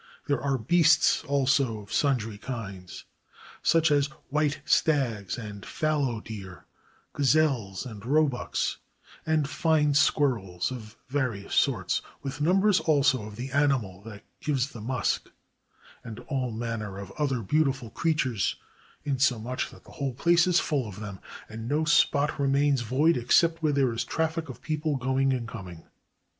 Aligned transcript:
There 0.25 0.41
are 0.41 0.57
beasts 0.57 1.23
also 1.25 1.77
of 1.77 1.93
sundry 1.93 2.39
kinds, 2.39 3.05
such 3.61 3.91
as 3.91 4.07
white 4.29 4.59
stags 4.65 5.37
and 5.37 5.63
fallow 5.63 6.19
deer, 6.21 6.65
gazelles, 7.13 7.85
and 7.85 8.03
roebucks, 8.03 8.77
and 9.27 9.47
fine 9.47 9.93
squirrels 9.93 10.71
of 10.71 10.95
various 11.07 11.53
sorts, 11.53 12.01
with 12.23 12.41
numbers 12.41 12.79
also 12.79 13.27
of 13.27 13.35
the 13.35 13.51
ani 13.51 13.77
mal 13.77 14.01
that 14.01 14.23
gives 14.39 14.71
the 14.71 14.81
musk, 14.81 15.29
and 16.03 16.19
all 16.21 16.49
manner 16.49 16.97
of 16.97 17.11
other 17.19 17.43
beauti 17.43 17.75
ful 17.75 17.91
creatures, 17.91 18.55
insomuch 19.03 19.69
that 19.69 19.83
the 19.83 19.91
whole 19.91 20.15
place 20.15 20.47
is 20.47 20.59
full 20.59 20.87
of 20.87 20.99
them, 20.99 21.19
and 21.47 21.67
no 21.69 21.85
spot 21.85 22.39
remains 22.39 22.81
void 22.81 23.17
except 23.17 23.61
where 23.61 23.71
there 23.73 23.93
is 23.93 24.03
traffic 24.03 24.49
of 24.49 24.63
people 24.63 24.95
going 24.95 25.31
and 25.31 25.47
coming. 25.47 25.83